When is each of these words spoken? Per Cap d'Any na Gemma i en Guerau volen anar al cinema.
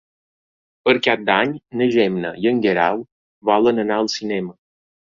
Per 0.89 0.95
Cap 1.07 1.27
d'Any 1.27 1.53
na 1.83 1.89
Gemma 1.97 2.33
i 2.47 2.51
en 2.55 2.65
Guerau 2.67 3.07
volen 3.55 3.87
anar 3.89 4.03
al 4.05 4.15
cinema. 4.19 4.61